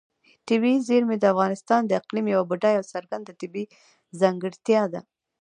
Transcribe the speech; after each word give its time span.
طبیعي 0.47 0.79
زیرمې 0.87 1.17
د 1.19 1.25
افغانستان 1.33 1.81
د 1.85 1.91
اقلیم 2.01 2.25
یوه 2.33 2.45
بډایه 2.49 2.79
او 2.79 2.89
څرګنده 2.93 3.31
طبیعي 3.41 3.67
ځانګړتیا 4.19 4.83
ده. 4.93 5.01